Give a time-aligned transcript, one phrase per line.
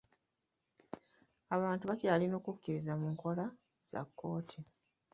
[1.55, 3.45] Abantu bakyalina okukiririza mu nkola
[3.91, 4.59] za kkooti.